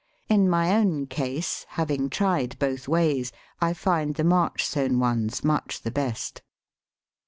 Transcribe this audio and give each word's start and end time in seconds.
In 0.29 0.49
my 0.49 0.73
own 0.75 1.05
case, 1.05 1.63
having 1.77 2.09
tried 2.09 2.57
both 2.57 2.87
ways, 2.87 3.31
I 3.61 3.73
find 3.75 4.15
the 4.15 4.23
March 4.23 4.65
sown 4.65 4.97
ones 4.97 5.43
much 5.43 5.81
the 5.83 5.91
best. 5.91 6.41